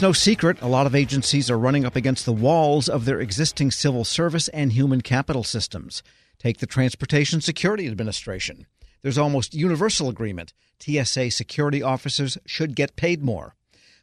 It's 0.00 0.02
no 0.02 0.12
secret 0.14 0.62
a 0.62 0.66
lot 0.66 0.86
of 0.86 0.94
agencies 0.94 1.50
are 1.50 1.58
running 1.58 1.84
up 1.84 1.94
against 1.94 2.24
the 2.24 2.32
walls 2.32 2.88
of 2.88 3.04
their 3.04 3.20
existing 3.20 3.70
civil 3.70 4.02
service 4.02 4.48
and 4.48 4.72
human 4.72 5.02
capital 5.02 5.44
systems. 5.44 6.02
Take 6.38 6.56
the 6.56 6.66
Transportation 6.66 7.42
Security 7.42 7.86
Administration. 7.86 8.66
There's 9.02 9.18
almost 9.18 9.52
universal 9.52 10.08
agreement 10.08 10.54
TSA 10.78 11.32
security 11.32 11.82
officers 11.82 12.38
should 12.46 12.74
get 12.74 12.96
paid 12.96 13.22
more. 13.22 13.56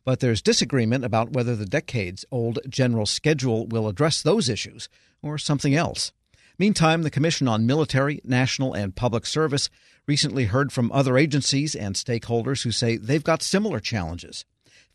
But 0.06 0.20
there's 0.20 0.40
disagreement 0.40 1.04
about 1.04 1.32
whether 1.32 1.56
the 1.56 1.66
decades 1.66 2.26
old 2.30 2.60
general 2.70 3.08
schedule 3.08 3.66
will 3.66 3.88
address 3.88 4.22
those 4.22 4.50
issues 4.50 4.90
or 5.24 5.40
something 5.40 5.74
else. 5.74 6.12
Meantime, 6.60 7.02
the 7.02 7.10
Commission 7.10 7.48
on 7.48 7.66
Military, 7.66 8.22
National, 8.24 8.72
and 8.72 8.96
Public 8.96 9.26
Service 9.26 9.68
recently 10.06 10.46
heard 10.46 10.72
from 10.72 10.92
other 10.92 11.18
agencies 11.18 11.74
and 11.74 11.96
stakeholders 11.96 12.62
who 12.62 12.72
say 12.72 12.98
they've 12.98 13.24
got 13.24 13.42
similar 13.42 13.80
challenges. 13.80 14.46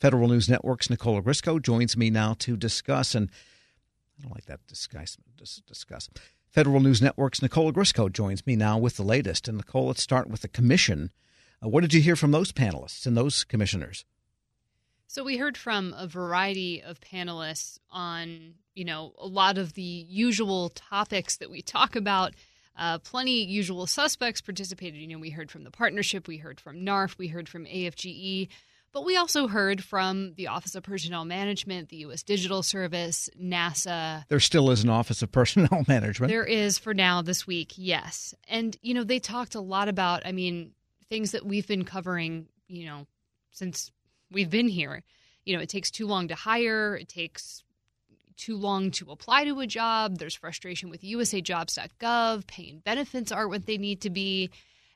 Federal 0.02 0.26
News 0.26 0.48
Network's 0.48 0.90
Nicole 0.90 1.22
Ogrysko 1.22 1.62
joins 1.62 1.96
me 1.96 2.10
now 2.10 2.34
to 2.40 2.56
discuss, 2.56 3.14
and 3.14 3.30
I 4.18 4.22
don't 4.22 4.34
like 4.34 4.46
that 4.46 4.58
discuss. 4.66 5.16
discuss. 5.64 6.10
Federal 6.50 6.80
News 6.80 7.00
Network's 7.00 7.40
Nicole 7.40 7.72
Ogrysko 7.72 8.12
joins 8.12 8.44
me 8.44 8.56
now 8.56 8.78
with 8.78 8.96
the 8.96 9.04
latest. 9.04 9.46
And 9.46 9.58
Nicole, 9.58 9.86
let's 9.86 10.02
start 10.02 10.28
with 10.28 10.40
the 10.40 10.48
commission. 10.48 11.12
Uh, 11.64 11.68
what 11.68 11.82
did 11.82 11.94
you 11.94 12.00
hear 12.00 12.16
from 12.16 12.32
those 12.32 12.50
panelists 12.50 13.06
and 13.06 13.16
those 13.16 13.44
commissioners? 13.44 14.04
So 15.06 15.22
we 15.22 15.36
heard 15.36 15.56
from 15.56 15.94
a 15.96 16.08
variety 16.08 16.82
of 16.82 16.98
panelists 17.00 17.78
on, 17.88 18.54
you 18.74 18.84
know, 18.84 19.12
a 19.20 19.26
lot 19.28 19.56
of 19.56 19.74
the 19.74 19.82
usual 19.82 20.70
topics 20.70 21.36
that 21.36 21.48
we 21.48 21.62
talk 21.62 21.94
about. 21.94 22.34
Uh, 22.76 22.98
plenty 22.98 23.44
usual 23.44 23.86
suspects 23.86 24.40
participated. 24.40 24.98
You 24.98 25.06
know, 25.06 25.20
we 25.20 25.30
heard 25.30 25.52
from 25.52 25.62
the 25.62 25.70
partnership, 25.70 26.26
we 26.26 26.38
heard 26.38 26.58
from 26.58 26.84
NARFE, 26.84 27.18
we 27.18 27.28
heard 27.28 27.48
from 27.48 27.66
AFGE. 27.66 28.48
But 28.92 29.06
we 29.06 29.16
also 29.16 29.48
heard 29.48 29.82
from 29.82 30.34
the 30.34 30.48
Office 30.48 30.74
of 30.74 30.82
Personnel 30.82 31.24
Management, 31.24 31.88
the 31.88 31.96
U.S. 31.98 32.22
Digital 32.22 32.62
Service, 32.62 33.30
NASA. 33.40 34.28
There 34.28 34.38
still 34.38 34.70
is 34.70 34.84
an 34.84 34.90
Office 34.90 35.22
of 35.22 35.32
Personnel 35.32 35.84
Management. 35.88 36.30
There 36.30 36.44
is 36.44 36.78
for 36.78 36.92
now 36.92 37.22
this 37.22 37.46
week, 37.46 37.72
yes. 37.76 38.34
And, 38.48 38.76
you 38.82 38.92
know, 38.92 39.02
they 39.02 39.18
talked 39.18 39.54
a 39.54 39.60
lot 39.60 39.88
about, 39.88 40.26
I 40.26 40.32
mean, 40.32 40.72
things 41.08 41.30
that 41.30 41.46
we've 41.46 41.66
been 41.66 41.84
covering, 41.86 42.48
you 42.68 42.84
know, 42.84 43.06
since 43.50 43.90
we've 44.30 44.50
been 44.50 44.68
here. 44.68 45.02
You 45.46 45.56
know, 45.56 45.62
it 45.62 45.70
takes 45.70 45.90
too 45.90 46.06
long 46.06 46.28
to 46.28 46.34
hire, 46.34 46.94
it 46.94 47.08
takes 47.08 47.64
too 48.36 48.56
long 48.56 48.90
to 48.92 49.10
apply 49.10 49.44
to 49.44 49.60
a 49.60 49.66
job. 49.66 50.18
There's 50.18 50.34
frustration 50.34 50.90
with 50.90 51.00
usajobs.gov, 51.00 52.46
pay 52.46 52.70
and 52.70 52.84
benefits 52.84 53.32
aren't 53.32 53.50
what 53.50 53.66
they 53.66 53.78
need 53.78 54.02
to 54.02 54.10
be. 54.10 54.50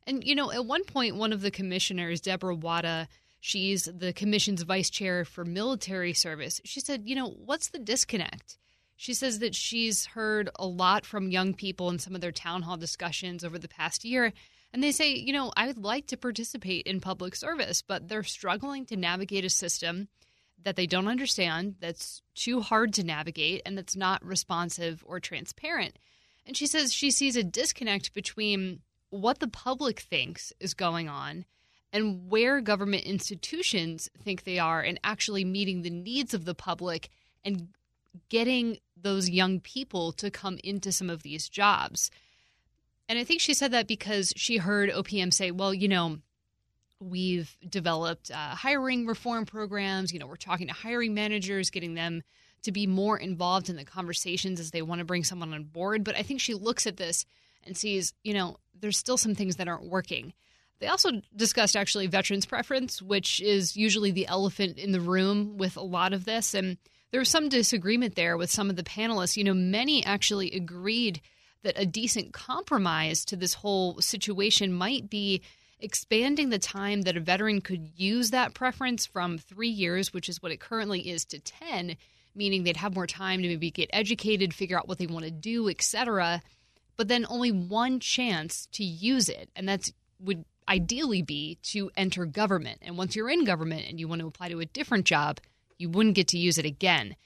And, 0.07 0.23
you 0.23 0.35
know, 0.35 0.53
at 0.53 0.67
one 0.67 0.85
point, 0.85 1.17
one 1.17 1.33
of 1.33 1.41
the 1.41 1.51
commissioners, 1.51 2.21
Debra 2.21 2.55
Wada, 2.55 3.09
She's 3.47 3.85
the 3.85 4.13
commission's 4.13 4.63
vice 4.63 4.91
chair 4.91 5.25
for 5.25 5.45
military 5.45 6.15
service. 6.15 6.61
She 6.65 6.81
said, 6.81 7.03
you 7.05 7.15
know, 7.15 7.29
what's 7.29 7.69
the 7.69 7.79
disconnect? 7.79 8.59
She 8.97 9.15
says 9.15 9.39
that 9.39 9.55
she's 9.55 10.05
heard 10.05 10.51
a 10.59 10.67
lot 10.67 11.07
from 11.07 11.31
young 11.31 11.55
people 11.55 11.89
in 11.91 12.01
some 12.01 12.17
of 12.17 12.21
their 12.21 12.33
town 12.33 12.63
hall 12.63 12.77
discussions 12.77 13.45
over 13.45 13.57
the 13.57 13.69
past 13.69 14.05
year. 14.05 14.33
And 14.73 14.83
they 14.83 14.91
say, 14.91 15.15
you 15.15 15.33
know, 15.33 15.53
I 15.57 15.69
would 15.69 15.79
like 15.79 16.09
to 16.09 16.17
participate 16.17 16.89
in 16.89 16.99
public 16.99 17.37
service, 17.37 17.83
but 17.83 18.09
they're 18.09 18.25
struggling 18.25 18.85
to 18.87 18.97
navigate 18.97 19.45
a 19.45 19.49
system 19.49 20.09
that 20.65 20.75
they 20.75 20.89
don't 20.89 21.07
understand, 21.07 21.77
that's 21.79 22.23
too 22.35 22.61
hard 22.61 22.95
to 22.95 23.05
navigate, 23.05 23.63
and 23.65 23.79
that's 23.79 23.95
not 23.95 24.25
responsive 24.25 25.05
or 25.07 25.21
transparent. 25.21 26.01
And 26.47 26.57
she 26.57 26.67
says 26.67 26.93
she 26.93 27.13
sees 27.13 27.37
a 27.37 27.45
disconnect 27.45 28.13
between 28.13 28.81
what 29.11 29.39
the 29.39 29.47
public 29.47 30.01
thinks 30.01 30.53
is 30.59 30.75
going 30.75 31.09
on 31.09 31.45
and 31.93 32.29
where 32.29 32.61
government 32.61 33.05
institutions 33.05 34.11
think 34.23 34.45
they 34.45 34.59
are 34.59 34.81
and 34.81 35.01
actually 35.03 35.45
meeting 35.45 35.83
the 35.83 35.91
needs 35.91 36.35
of 36.35 36.45
the 36.45 36.55
public 36.55 37.09
and 37.45 37.69
getting 38.29 38.79
those 38.97 39.31
young 39.31 39.61
people 39.61 40.13
to 40.13 40.31
come 40.31 40.59
into 40.65 40.91
some 40.93 41.11
of 41.11 41.23
these 41.23 41.49
jobs. 41.49 42.11
And 43.09 43.19
I 43.19 43.25
think 43.25 43.41
she 43.41 43.55
said 43.55 43.71
that 43.73 43.87
because 43.87 44.33
she 44.37 44.57
heard 44.57 44.91
OPM 44.91 45.33
say, 45.33 45.51
well, 45.51 45.73
you 45.73 45.89
know, 45.89 46.19
we've 46.99 47.57
developed 47.69 48.31
uh, 48.31 48.55
hiring 48.55 49.07
reform 49.07 49.45
programs. 49.47 50.13
You 50.13 50.19
know, 50.19 50.27
we're 50.27 50.37
talking 50.37 50.67
to 50.67 50.73
hiring 50.73 51.15
managers, 51.15 51.71
getting 51.71 51.95
them 51.95 52.23
to 52.63 52.73
be 52.73 52.87
more 52.87 53.17
involved 53.17 53.69
in 53.69 53.77
the 53.77 53.85
conversations 53.85 54.59
as 54.59 54.73
they 54.73 54.83
want 54.83 54.99
to 54.99 55.05
bring 55.05 55.25
someone 55.25 55.55
on 55.55 55.65
board. 55.65 56.03
But 56.03 56.17
I 56.17 56.23
think 56.23 56.41
she 56.41 56.55
looks 56.55 56.87
at 56.87 56.97
this 56.97 57.25
and 57.63 57.77
sees, 57.77 58.13
you 58.25 58.35
know, 58.35 58.57
there's 58.79 58.99
still 58.99 59.17
some 59.17 59.35
things 59.35 59.57
that 59.57 59.69
aren't 59.69 59.89
working. 59.89 60.33
They 60.79 60.89
also 60.89 61.23
discussed 61.35 61.77
actually 61.77 62.07
veterans 62.07 62.47
preference, 62.47 63.01
which 63.01 63.41
is 63.41 63.77
usually 63.77 64.11
the 64.11 64.27
elephant 64.27 64.79
in 64.79 64.93
the 64.93 65.01
room 65.01 65.57
with 65.57 65.77
a 65.77 65.83
lot 65.83 66.13
of 66.13 66.25
this. 66.25 66.55
And 66.55 66.77
there 67.11 67.21
was 67.21 67.29
some 67.29 67.49
disagreement 67.49 68.15
there 68.15 68.37
with 68.37 68.51
some 68.51 68.69
of 68.69 68.77
the 68.77 68.83
panelists. 68.83 69.37
You 69.37 69.45
know, 69.45 69.55
many 69.55 70.05
actually 70.05 70.53
agreed 70.53 71.21
that 71.63 71.81
a 71.81 71.87
decent 71.87 72.33
compromise 72.33 73.25
to 73.27 73.37
this 73.37 73.55
whole 73.55 74.01
situation 74.01 74.73
might 74.73 75.09
be 75.09 75.43
expanding 75.79 76.51
the 76.51 76.59
time 76.59 77.03
that 77.03 77.17
a 77.17 77.21
veteran 77.21 77.61
could 77.61 77.91
use 77.97 78.31
that 78.31 78.55
preference 78.55 79.07
from 79.07 79.39
three 79.39 79.69
years, 79.69 80.13
which 80.13 80.29
is 80.29 80.43
what 80.43 80.53
it 80.53 80.61
currently 80.61 81.09
is, 81.09 81.25
to 81.27 81.39
10, 81.39 81.97
meaning 82.35 82.65
they'd 82.65 82.77
have 82.77 82.95
more 82.95 83.07
time 83.07 83.43
to 83.43 83.49
maybe 83.49 83.71
get 83.71 83.91
educated, 83.93 84.55
figure 84.55 84.79
out 84.79 84.89
what 84.89 84.99
they 84.99 85.07
want 85.07 85.25
to 85.25 85.31
do, 85.31 85.69
etc. 85.69 86.43
But 86.97 87.09
then 87.09 87.27
only 87.29 87.53
one 87.53 88.01
chance 88.01 88.67
to 88.73 88.85
use 88.85 89.29
it. 89.29 89.51
And 89.57 89.69
that's 89.69 89.93
would 90.19 90.45
ideally 90.69 91.23
be 91.23 91.59
to 91.63 91.91
enter 91.97 92.27
government. 92.27 92.79
And 92.83 92.97
once 92.99 93.15
you're 93.15 93.31
in 93.31 93.45
government 93.45 93.87
and 93.89 94.01
you 94.01 94.09
want 94.09 94.21
to 94.21 94.27
apply 94.27 94.49
to 94.49 94.61
a 94.61 94.67
different 94.67 95.05
job, 95.05 95.41
you 95.79 95.89
wouldn't 95.89 96.15
get 96.15 96.29
to 96.29 96.39
use 96.39 96.59
it 96.59 96.65
again. 96.65 97.17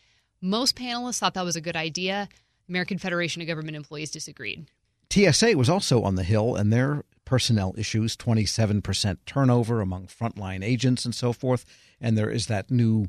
Most 0.40 0.76
panelists 0.76 1.18
thought 1.18 1.34
that 1.34 1.44
was 1.44 1.56
a 1.56 1.60
good 1.60 1.76
idea. 1.76 2.28
American 2.68 2.98
Federation 2.98 3.42
of 3.42 3.48
Government 3.48 3.76
Employees 3.76 4.10
disagreed. 4.10 4.66
TSA 5.12 5.56
was 5.56 5.68
also 5.68 6.02
on 6.02 6.14
the 6.14 6.22
Hill, 6.22 6.54
and 6.54 6.72
their 6.72 7.04
personnel 7.24 7.74
issues 7.76 8.16
27% 8.16 9.18
turnover 9.26 9.80
among 9.80 10.06
frontline 10.06 10.64
agents 10.64 11.04
and 11.04 11.14
so 11.14 11.32
forth. 11.32 11.64
And 12.00 12.16
there 12.16 12.30
is 12.30 12.46
that 12.46 12.70
new 12.70 13.08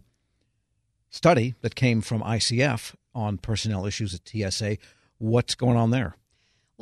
study 1.10 1.56
that 1.62 1.76
came 1.76 2.02
from 2.02 2.22
ICF 2.22 2.96
on 3.14 3.38
personnel 3.38 3.86
issues 3.86 4.14
at 4.16 4.28
TSA. 4.28 4.78
What's 5.20 5.56
going 5.56 5.78
on 5.78 5.92
there? 5.92 6.16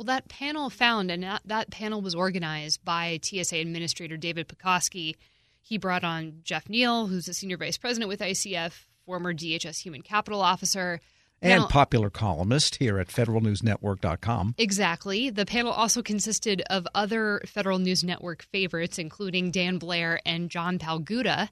Well, 0.00 0.06
that 0.06 0.30
panel 0.30 0.70
found, 0.70 1.10
and 1.10 1.38
that, 1.44 1.70
panel 1.70 2.00
was 2.00 2.14
organized 2.14 2.82
by 2.86 3.20
TSA 3.22 3.56
Administrator 3.56 4.16
David 4.16 4.48
Pekoske. 4.48 5.14
He 5.60 5.76
brought 5.76 6.04
on 6.04 6.40
Jeff 6.42 6.70
Neal, 6.70 7.06
who's 7.06 7.28
a 7.28 7.34
senior 7.34 7.58
vice 7.58 7.76
president 7.76 8.08
with 8.08 8.20
ICF, 8.20 8.86
former 9.04 9.34
DHS 9.34 9.82
human 9.82 10.00
capital 10.00 10.40
officer. 10.40 11.02
And 11.42 11.68
popular 11.68 12.08
columnist 12.08 12.76
here 12.76 12.98
at 12.98 13.08
federalnewsnetwork.com. 13.08 14.54
Exactly. 14.56 15.28
The 15.28 15.44
panel 15.44 15.70
also 15.70 16.00
consisted 16.00 16.62
of 16.70 16.88
other 16.94 17.42
Federal 17.44 17.78
News 17.78 18.02
Network 18.02 18.44
favorites, 18.44 18.98
including 18.98 19.50
Dan 19.50 19.76
Blair 19.76 20.18
and 20.24 20.48
John 20.48 20.78
Palguta. 20.78 21.50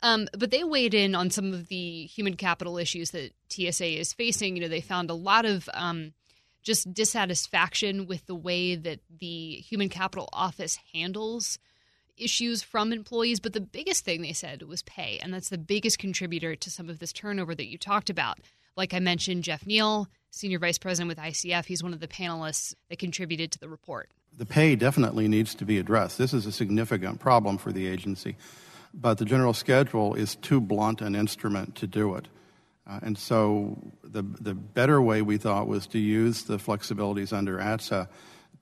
Um, 0.00 0.26
but 0.38 0.50
they 0.50 0.64
weighed 0.64 0.94
in 0.94 1.14
on 1.14 1.28
some 1.28 1.52
of 1.52 1.68
the 1.68 2.06
human 2.06 2.36
capital 2.36 2.78
issues 2.78 3.10
that 3.10 3.34
TSA 3.50 3.98
is 4.00 4.14
facing. 4.14 4.56
You 4.56 4.62
know, 4.62 4.68
they 4.68 4.80
found 4.80 5.10
a 5.10 5.14
lot 5.14 5.44
of 5.44 5.68
um, 5.74 6.14
just 6.62 6.92
dissatisfaction 6.92 8.06
with 8.06 8.26
the 8.26 8.34
way 8.34 8.74
that 8.74 9.00
the 9.18 9.56
human 9.56 9.88
capital 9.88 10.28
office 10.32 10.78
handles 10.92 11.58
issues 12.16 12.62
from 12.62 12.92
employees. 12.92 13.40
But 13.40 13.52
the 13.52 13.60
biggest 13.60 14.04
thing 14.04 14.22
they 14.22 14.32
said 14.32 14.62
was 14.62 14.82
pay. 14.82 15.18
And 15.22 15.32
that's 15.32 15.48
the 15.48 15.58
biggest 15.58 15.98
contributor 15.98 16.54
to 16.54 16.70
some 16.70 16.88
of 16.88 16.98
this 16.98 17.12
turnover 17.12 17.54
that 17.54 17.66
you 17.66 17.78
talked 17.78 18.10
about. 18.10 18.38
Like 18.76 18.94
I 18.94 19.00
mentioned, 19.00 19.44
Jeff 19.44 19.66
Neal, 19.66 20.08
Senior 20.30 20.58
Vice 20.58 20.78
President 20.78 21.08
with 21.08 21.18
ICF, 21.18 21.66
he's 21.66 21.82
one 21.82 21.92
of 21.92 22.00
the 22.00 22.08
panelists 22.08 22.74
that 22.88 22.98
contributed 22.98 23.50
to 23.52 23.58
the 23.58 23.68
report. 23.68 24.10
The 24.36 24.46
pay 24.46 24.76
definitely 24.76 25.28
needs 25.28 25.54
to 25.56 25.64
be 25.64 25.78
addressed. 25.78 26.18
This 26.18 26.32
is 26.32 26.46
a 26.46 26.52
significant 26.52 27.18
problem 27.20 27.58
for 27.58 27.72
the 27.72 27.86
agency. 27.86 28.36
But 28.94 29.18
the 29.18 29.24
general 29.24 29.54
schedule 29.54 30.14
is 30.14 30.36
too 30.36 30.60
blunt 30.60 31.00
an 31.00 31.14
instrument 31.14 31.74
to 31.76 31.86
do 31.86 32.14
it. 32.14 32.28
Uh, 32.90 32.98
and 33.02 33.16
so 33.16 33.78
the, 34.02 34.22
the 34.40 34.54
better 34.54 35.00
way 35.00 35.22
we 35.22 35.36
thought 35.36 35.68
was 35.68 35.86
to 35.86 35.98
use 35.98 36.42
the 36.42 36.56
flexibilities 36.56 37.32
under 37.32 37.58
ATSA 37.58 38.08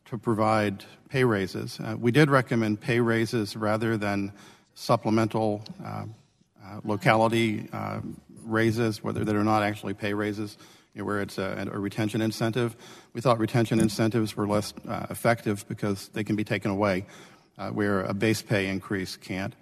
to 0.05 0.19
provide 0.19 0.85
pay 1.09 1.25
raises. 1.25 1.81
Uh, 1.81 1.97
we 1.99 2.13
did 2.13 2.29
recommend 2.29 2.79
pay 2.79 3.01
raises 3.01 3.57
rather 3.57 3.97
than 3.97 4.33
supplemental 4.75 5.65
uh, 5.85 6.05
uh 6.63 6.81
locality 6.85 7.69
uh, 7.73 8.01
raises, 8.43 9.03
whether 9.03 9.25
that 9.25 9.35
are 9.35 9.45
not 9.45 9.63
actually 9.63 9.95
pay 9.95 10.13
raises, 10.13 10.59
you 10.95 11.01
know, 11.01 11.07
where 11.07 11.23
it's 11.23 11.39
a, 11.39 11.69
a, 11.73 11.79
retention 11.79 12.21
incentive. 12.21 12.77
We 13.15 13.23
thought 13.23 13.39
retention 13.39 13.81
incentives 13.81 14.37
were 14.37 14.47
less 14.47 14.75
uh, 14.87 15.07
effective 15.09 15.67
because 15.69 16.09
they 16.09 16.25
can 16.25 16.37
be 16.37 16.45
taken 16.45 16.71
away, 16.71 17.07
where 17.73 18.03
a 18.03 18.15
base 18.15 18.43
pay 18.43 18.69
increase 18.69 19.17
can't. 19.17 19.55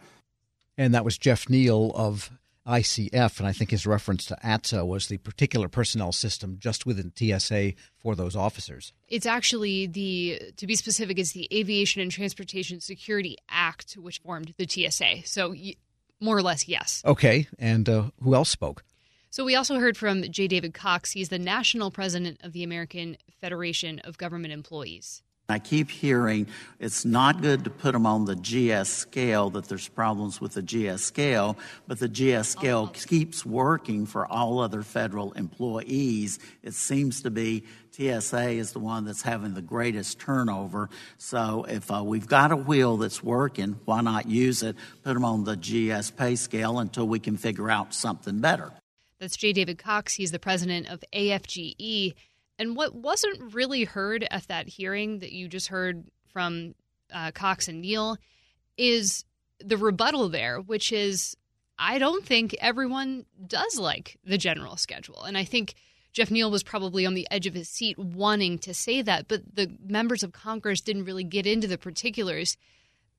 And 0.77 0.95
that 0.95 1.05
was 1.05 1.17
Jeff 1.17 1.49
Neal 1.49 1.93
of 1.95 2.31
ICF, 2.67 3.39
and 3.39 3.47
I 3.47 3.53
think 3.53 3.71
his 3.71 3.87
reference 3.87 4.27
to 4.27 4.37
ATSA 4.45 4.87
was 4.87 5.07
the 5.09 5.19
particular 5.19 5.69
personnel 5.69 6.13
system 6.13 6.57
just 6.59 6.85
within 6.85 7.13
TSA 7.15 7.75
for 7.99 8.15
those 8.15 8.35
officers. 8.35 8.93
It's 9.09 9.27
actually 9.27 9.87
the, 9.87 10.41
to 10.57 10.67
be 10.67 10.75
specific, 10.75 11.19
it's 11.19 11.33
the 11.33 11.49
Aviation 11.53 12.03
and 12.03 12.11
Transportation 12.11 12.81
Security 12.81 13.37
Act, 13.49 13.95
which 13.95 14.19
formed 14.19 14.55
the 14.59 14.67
TSA. 14.67 15.27
So 15.27 15.55
more 16.21 16.37
or 16.37 16.43
less 16.43 16.67
yes. 16.67 17.03
Okay. 17.05 17.47
And 17.59 17.89
uh, 17.89 18.05
who 18.23 18.35
else 18.35 18.51
spoke? 18.51 18.83
So 19.31 19.45
we 19.45 19.55
also 19.55 19.79
heard 19.79 19.97
from 19.97 20.23
J. 20.23 20.49
David 20.49 20.73
Cox. 20.73 21.13
He's 21.13 21.29
the 21.29 21.39
national 21.39 21.91
president 21.91 22.41
of 22.43 22.53
the 22.53 22.65
American 22.65 23.19
Federation 23.41 23.99
of 24.01 24.17
Government 24.19 24.53
Employees. 24.53 25.23
I 25.49 25.61
keep 25.61 25.91
hearing 25.91 26.49
it's 26.81 27.05
not 27.05 27.41
good 27.41 27.65
to 27.65 27.71
put 27.71 27.93
them 27.93 28.05
on 28.05 28.25
the 28.25 28.35
GS 28.35 28.89
scale, 28.89 29.51
that 29.51 29.69
there's 29.69 29.89
problems 29.89 30.41
with 30.41 30.55
the 30.55 30.63
GS 30.63 31.03
scale, 31.03 31.57
but 31.87 32.01
the 32.01 32.09
GS 32.09 32.49
scale 32.49 32.89
keeps 32.89 33.47
working 33.47 34.07
for 34.07 34.27
all 34.27 34.59
other 34.59 34.83
federal 34.83 35.33
employees. 35.33 36.41
It 36.65 36.75
seems 36.75 37.23
to 37.23 37.31
be 37.31 37.63
TSA 37.93 38.51
is 38.51 38.73
the 38.73 38.81
one 38.81 39.05
that's 39.05 39.23
having 39.23 39.55
the 39.55 39.63
greatest 39.63 40.19
turnover. 40.19 40.91
So 41.17 41.65
if 41.69 41.91
uh, 41.91 42.03
we've 42.05 42.27
got 42.27 42.51
a 42.53 42.57
wheel 42.57 42.97
that's 42.97 43.23
working, 43.23 43.79
why 43.85 44.01
not 44.03 44.29
use 44.29 44.63
it? 44.63 44.77
Put 45.05 45.15
them 45.15 45.25
on 45.25 45.45
the 45.45 45.57
GS 45.57 46.11
pay 46.11 46.37
scale 46.37 46.81
until 46.81 47.07
we 47.07 47.21
can 47.21 47.37
figure 47.37 47.71
out 47.71 47.95
something 47.95 48.41
better. 48.41 48.73
That's 49.19 49.37
J. 49.37 49.53
David 49.55 49.79
Cox. 49.79 50.15
He's 50.15 50.31
the 50.31 50.39
president 50.39 50.89
of 50.91 51.03
AFGE. 51.15 52.15
And 52.59 52.77
what 52.77 52.95
wasn't 52.95 53.55
really 53.55 53.85
heard 53.85 54.27
at 54.31 54.49
that 54.49 54.69
hearing 54.69 55.19
that 55.19 55.33
you 55.33 55.49
just 55.49 55.69
heard 55.69 56.05
from 56.33 56.75
uh, 57.13 57.31
Cox 57.33 57.69
and 57.69 57.81
Neal 57.81 58.17
is 58.77 59.25
the 59.61 59.77
rebuttal 59.77 60.29
there, 60.29 60.61
which 60.61 60.93
is 60.93 61.37
I 61.79 61.99
don't 61.99 62.25
think 62.25 62.57
everyone 62.61 63.27
does 63.47 63.79
like 63.79 64.19
the 64.25 64.39
general 64.39 64.77
schedule. 64.77 65.23
And 65.25 65.37
I 65.37 65.45
think 65.45 65.75
Jeff 66.13 66.31
Neal 66.31 66.51
was 66.51 66.63
probably 66.63 67.05
on 67.05 67.15
the 67.15 67.29
edge 67.31 67.47
of 67.47 67.55
his 67.55 67.69
seat 67.69 67.99
wanting 67.99 68.59
to 68.61 68.73
say 68.73 69.03
that, 69.03 69.29
but 69.29 69.43
the 69.55 69.71
members 69.85 70.23
of 70.23 70.33
Congress 70.33 70.81
didn't 70.81 71.05
really 71.05 71.25
get 71.25 71.47
into 71.47 71.69
the 71.69 71.77
particulars. 71.77 72.57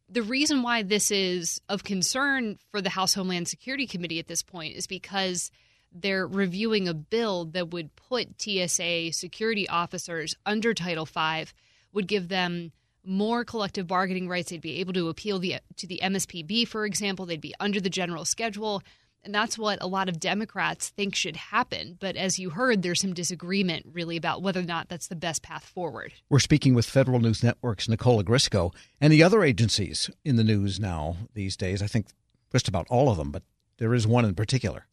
The 0.09 0.23
reason 0.23 0.63
why 0.63 0.81
this 0.81 1.11
is 1.11 1.61
of 1.69 1.83
concern 1.83 2.57
for 2.71 2.81
the 2.81 2.89
House 2.89 3.13
Homeland 3.13 3.47
Security 3.47 3.85
Committee 3.85 4.19
at 4.19 4.27
this 4.27 4.41
point 4.41 4.75
is 4.75 4.87
because– 4.87 5.51
they're 5.91 6.27
reviewing 6.27 6.87
a 6.87 6.93
bill 6.93 7.45
that 7.45 7.71
would 7.71 7.95
put 7.95 8.41
TSA 8.41 9.13
security 9.13 9.67
officers 9.67 10.35
under 10.45 10.73
Title 10.73 11.05
V, 11.05 11.45
would 11.93 12.07
give 12.07 12.27
them 12.27 12.71
more 13.03 13.45
collective 13.45 13.87
bargaining 13.87 14.27
rights. 14.27 14.49
They'd 14.49 14.61
be 14.61 14.79
able 14.79 14.93
to 14.93 15.09
appeal 15.09 15.39
the, 15.39 15.55
to 15.77 15.87
the 15.87 15.99
MSPB, 16.03 16.67
for 16.67 16.85
example. 16.85 17.25
They'd 17.25 17.41
be 17.41 17.55
under 17.59 17.79
the 17.79 17.89
general 17.89 18.25
schedule. 18.25 18.83
And 19.23 19.33
that's 19.33 19.57
what 19.57 19.79
a 19.81 19.87
lot 19.87 20.07
of 20.07 20.19
Democrats 20.19 20.89
think 20.89 21.15
should 21.15 21.35
happen. 21.35 21.97
But 21.99 22.15
as 22.15 22.39
you 22.39 22.51
heard, 22.51 22.81
there's 22.81 23.01
some 23.01 23.13
disagreement 23.13 23.85
really 23.91 24.15
about 24.15 24.41
whether 24.41 24.59
or 24.59 24.63
not 24.63 24.87
that's 24.89 25.07
the 25.07 25.15
best 25.15 25.41
path 25.41 25.65
forward. 25.65 26.13
We're 26.29 26.39
speaking 26.39 26.75
with 26.75 26.85
Federal 26.85 27.19
News 27.19 27.43
Network's 27.43 27.89
Nicole 27.89 28.23
Ogrysko 28.23 28.73
and 29.01 29.11
the 29.11 29.23
other 29.23 29.43
agencies 29.43 30.09
in 30.23 30.35
the 30.35 30.43
news 30.43 30.79
now 30.79 31.17
these 31.33 31.57
days. 31.57 31.81
I 31.81 31.87
think 31.87 32.07
just 32.51 32.67
about 32.67 32.87
all 32.89 33.09
of 33.09 33.17
them, 33.17 33.31
but 33.31 33.43
there 33.79 33.93
is 33.93 34.07
one 34.07 34.23
in 34.23 34.35
particular. 34.35 34.85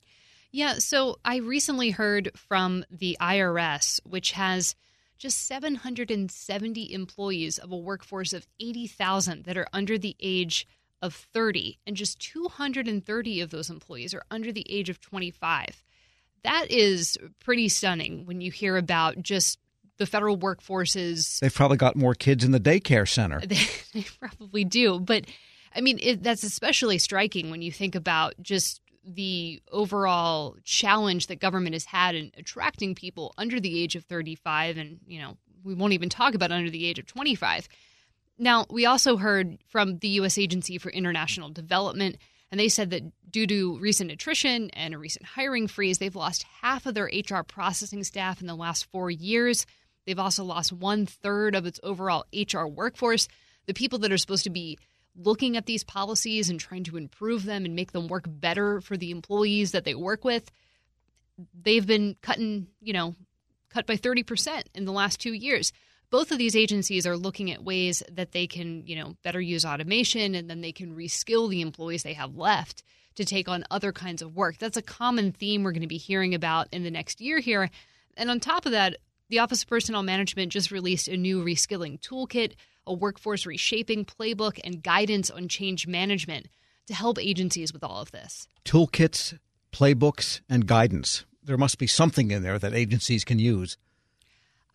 Yeah, 0.55 0.75
so 0.75 1.19
I 1.25 1.39
recently 1.39 1.91
heard 1.91 2.31
from 2.37 2.85
the 2.89 3.17
IRS, 3.21 3.99
which 4.05 4.31
has 4.31 4.77
just 5.19 5.49
770 5.49 6.93
employees 6.93 7.59
of 7.59 7.73
a 7.73 7.77
workforce 7.77 8.33
of 8.33 8.47
80,000 8.61 9.47
that 9.47 9.57
are 9.57 9.67
under 9.73 9.99
the 9.99 10.15
age 10.21 10.69
of 11.03 11.13
30, 11.13 11.81
and 11.89 11.97
just 11.97 12.21
230 12.21 13.41
of 13.41 13.51
those 13.51 13.69
employees 13.69 14.15
are 14.15 14.23
under 14.31 14.53
the 14.53 14.65
age 14.71 14.89
of 14.89 15.01
25. 15.01 15.83
That 16.45 16.71
is 16.71 17.19
pretty 17.41 17.69
stunning 17.69 18.25
when 18.25 18.41
you 18.41 18.53
hear 18.53 18.77
about 18.77 19.21
just 19.21 19.59
the 19.99 20.07
federal 20.07 20.39
workforces. 20.39 21.41
They've 21.41 21.53
probably 21.53 21.79
got 21.79 21.97
more 21.97 22.15
kids 22.15 22.45
in 22.45 22.53
the 22.53 22.61
daycare 22.61 23.09
center. 23.09 23.41
They, 23.41 23.67
they 23.93 24.07
probably 24.21 24.63
do. 24.63 25.01
But 25.01 25.25
I 25.75 25.81
mean, 25.81 25.99
it, 26.01 26.23
that's 26.23 26.45
especially 26.45 26.99
striking 26.99 27.51
when 27.51 27.61
you 27.61 27.73
think 27.73 27.97
about 27.97 28.35
just 28.41 28.81
the 29.07 29.61
overall 29.71 30.57
challenge 30.65 31.27
that 31.27 31.41
government 31.41 31.75
has 31.75 31.85
had 31.85 32.15
in 32.15 32.31
attracting 32.37 32.95
people 32.95 33.35
under 33.37 33.61
the 33.61 33.83
age 33.83 33.97
of 33.97 34.05
35 34.05 34.79
and 34.79 34.99
you 35.07 35.21
know 35.21 35.37
we 35.63 35.75
won't 35.75 35.93
even 35.93 36.09
talk 36.09 36.35
about 36.35 36.53
under 36.53 36.71
the 36.71 36.87
age 36.87 36.99
of 36.99 37.07
25 37.07 37.69
now 38.39 38.67
we 38.71 38.87
also 38.87 39.17
heard 39.17 39.59
from 39.69 39.99
the 39.99 40.09
US 40.09 40.39
agency 40.39 40.79
for 40.79 40.91
international 40.91 41.51
development 41.51 42.17
and 42.51 42.61
they 42.61 42.69
said 42.69 42.91
that 42.91 43.03
due 43.31 43.49
to 43.49 43.79
recent 43.81 44.13
attrition 44.13 44.71
and 44.71 44.95
a 44.95 44.99
recent 44.99 45.27
hiring 45.27 45.67
freeze 45.67 45.99
they've 45.99 46.15
lost 46.15 46.45
half 46.63 46.87
of 46.87 46.95
their 46.95 47.11
hr 47.29 47.43
processing 47.43 48.05
staff 48.05 48.41
in 48.41 48.47
the 48.47 48.55
last 48.55 48.87
four 48.93 49.11
years. 49.11 49.67
They've 50.07 50.21
also 50.21 50.45
lost 50.45 50.73
one 50.73 51.05
third 51.05 51.57
of 51.57 51.67
its 51.67 51.81
overall 51.83 52.27
hr 52.33 52.67
workforce. 52.67 53.27
The 53.67 53.75
people 53.75 53.99
that 53.99 54.13
are 54.13 54.19
supposed 54.19 54.45
to 54.45 54.51
be 54.51 54.79
looking 55.17 55.57
at 55.57 55.67
these 55.67 55.85
policies 55.85 56.51
and 56.51 56.59
trying 56.59 56.85
to 56.85 56.97
improve 56.97 57.45
them 57.45 57.65
and 57.65 57.75
make 57.75 57.93
them 57.93 58.09
work 58.09 58.25
better 58.27 58.81
for 58.81 58.97
the 58.97 59.11
employees 59.11 59.73
that 59.73 59.85
they 59.85 59.95
work 59.95 60.25
with, 60.25 60.51
they've 61.55 61.87
been 61.87 62.17
cutting, 62.23 62.69
you 62.81 62.93
know, 62.93 63.15
cut 63.71 63.87
by 63.87 63.97
30% 63.97 64.65
in 64.75 64.85
the 64.85 64.93
last 64.93 65.21
two 65.21 65.33
years. 65.33 65.73
Both 66.11 66.31
of 66.31 66.39
these 66.39 66.55
agencies 66.55 67.07
are 67.07 67.17
looking 67.17 67.51
at 67.51 67.65
ways 67.65 68.03
that 68.13 68.33
they 68.33 68.47
can, 68.47 68.87
you 68.87 68.97
know, 68.97 69.17
better 69.23 69.41
use 69.41 69.65
automation 69.65 70.35
and 70.35 70.49
then 70.49 70.61
they 70.61 70.73
can 70.73 70.95
reskill 70.95 71.51
the 71.51 71.61
employees 71.61 72.03
they 72.03 72.13
have 72.13 72.37
left 72.37 72.85
to 73.17 73.25
take 73.25 73.49
on 73.49 73.65
other 73.71 73.93
kinds 73.93 74.23
of 74.23 74.37
work. 74.37 74.59
That's 74.59 74.77
a 74.77 74.83
common 74.83 75.33
theme 75.33 75.63
we're 75.63 75.73
going 75.73 75.83
to 75.83 75.89
be 75.89 75.97
hearing 75.97 76.35
about 76.35 76.69
in 76.73 76.83
the 76.83 76.91
next 76.91 77.21
year 77.21 77.39
here. 77.41 77.71
And 78.17 78.31
on 78.31 78.41
top 78.41 78.67
of 78.67 78.73
that, 78.73 78.97
the 79.29 79.39
Office 79.39 79.63
of 79.63 79.69
Personnel 79.69 80.03
Management 80.03 80.53
just 80.53 80.71
released 80.71 81.09
a 81.09 81.17
new 81.17 81.45
reskilling 81.45 82.01
toolkit 82.01 82.55
a 82.87 82.93
workforce 82.93 83.47
reshaping 83.47 84.05
playbook, 84.05 84.59
and 84.63 84.83
guidance 84.83 85.31
on 85.31 85.49
change 85.49 85.87
management 85.87 86.47
to 86.87 86.95
help 86.95 87.19
agencies 87.19 87.73
with 87.73 87.83
all 87.83 88.01
of 88.01 88.11
this. 88.13 88.47
Toolkits, 88.65 89.39
playbooks, 89.73 90.41
and 90.49 90.67
guidance. 90.67 91.25
There 91.43 91.59
must 91.59 91.79
be 91.79 91.87
something 91.87 92.31
in 92.31 92.43
there 92.43 92.59
that 92.59 92.75
agencies 92.75 93.25
can 93.25 93.39
use. 93.39 93.77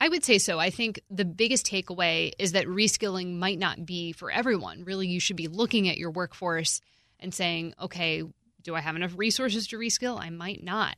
I 0.02 0.08
would 0.08 0.24
say 0.24 0.38
so. 0.38 0.60
I 0.60 0.70
think 0.70 1.02
the 1.10 1.26
biggest 1.26 1.66
takeaway 1.66 2.32
is 2.40 2.54
that 2.54 2.66
reskilling 2.68 3.38
might 3.38 3.60
not 3.60 3.86
be 3.86 4.14
for 4.14 4.32
everyone. 4.32 4.86
Really, 4.86 5.08
you 5.08 5.20
should 5.20 5.36
be 5.36 5.48
looking 5.48 5.90
at 5.90 5.98
your 5.98 6.12
workforce 6.12 6.80
and 7.20 7.34
saying, 7.34 7.74
okay, 7.82 8.24
do 8.64 8.76
I 8.76 8.80
have 8.80 8.96
enough 8.96 9.14
resources 9.18 9.68
to 9.68 9.78
reskill? 9.78 10.20
I 10.20 10.30
might 10.30 10.64
not. 10.64 10.96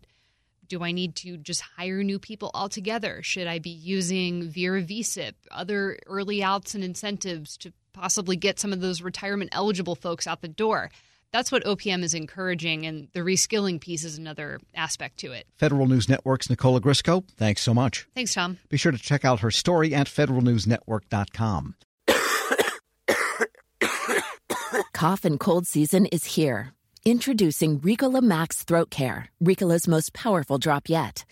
Do 0.72 0.84
I 0.86 0.94
need 0.94 1.18
to 1.18 1.36
just 1.36 1.60
hire 1.60 2.02
new 2.02 2.18
people 2.18 2.50
altogether? 2.54 3.22
Should 3.24 3.46
I 3.46 3.60
be 3.60 3.72
using 3.72 4.48
Vera 4.48 4.82
VSIP, 4.82 5.34
other 5.52 6.00
early 6.08 6.42
outs 6.42 6.74
and 6.74 6.82
incentives 6.82 7.58
to 7.58 7.74
possibly 7.92 8.38
get 8.38 8.58
some 8.58 8.72
of 8.72 8.80
those 8.80 9.02
retirement 9.02 9.50
eligible 9.52 9.96
folks 9.96 10.28
out 10.28 10.40
the 10.40 10.48
door? 10.48 10.90
That's 11.34 11.52
what 11.52 11.66
OPM 11.66 12.04
is 12.04 12.14
encouraging, 12.14 12.86
and 12.86 13.10
the 13.12 13.20
reskilling 13.20 13.82
piece 13.82 14.06
is 14.06 14.18
another 14.18 14.62
aspect 14.74 15.18
to 15.18 15.34
it. 15.34 15.46
Federal 15.58 15.88
News 15.88 16.08
Network's 16.08 16.50
Nicole 16.50 16.80
Ogrysko, 16.80 17.26
thanks 17.36 17.62
so 17.62 17.74
much. 17.74 18.08
Thanks, 18.16 18.34
Tom. 18.34 18.58
Be 18.70 18.78
sure 18.78 18.94
to 18.94 18.98
check 18.98 19.26
out 19.26 19.42
her 19.42 19.52
story 19.52 19.94
at 19.94 20.08
federalnewsnetwork.com. 20.08 21.76
Cough 24.94 25.26
and 25.26 25.38
cold 25.38 25.68
season 25.68 26.06
is 26.06 26.24
here. 26.24 26.72
Introducing 27.04 27.80
Ricola 27.80 28.22
Max 28.22 28.62
Throat 28.62 28.92
Care, 28.92 29.32
Ricola's 29.44 29.88
most 29.88 30.14
powerful 30.14 30.60
drop 30.60 30.88
yet. 30.88 31.26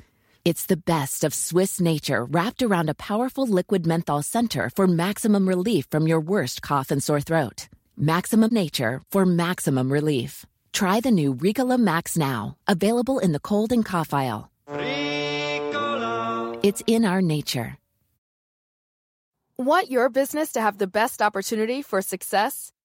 It's 0.43 0.65
the 0.65 0.77
best 0.77 1.23
of 1.23 1.31
Swiss 1.31 1.79
nature 1.79 2.25
wrapped 2.25 2.63
around 2.63 2.89
a 2.89 2.95
powerful 2.95 3.45
liquid 3.45 3.85
menthol 3.85 4.23
center 4.23 4.71
for 4.75 4.88
maximum 4.88 5.47
relief 5.47 5.85
from 5.91 6.07
your 6.07 6.21
worst 6.21 6.63
cough 6.63 6.89
and 6.89 7.03
sore 7.03 7.21
throat. 7.21 7.67
Maximum 7.95 8.51
nature 8.51 9.03
for 9.11 9.27
maximum 9.27 9.93
relief. 9.93 10.43
Try 10.73 11.01
the 11.01 11.11
new 11.11 11.35
Ricola 11.35 11.77
Max 11.77 12.17
now, 12.17 12.57
available 12.65 13.19
in 13.19 13.31
the 13.31 13.39
cold 13.39 13.71
and 13.71 13.85
cough 13.85 14.11
aisle. 14.11 14.49
Ricola. 14.67 16.59
It's 16.63 16.81
in 16.88 17.05
our 17.05 17.21
nature. 17.21 17.77
Want 19.59 19.91
your 19.91 20.09
business 20.09 20.51
to 20.53 20.61
have 20.61 20.79
the 20.79 20.88
best 20.88 21.21
opportunity 21.21 21.83
for 21.83 22.01
success? 22.01 22.71